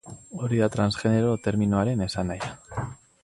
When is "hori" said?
0.45-0.61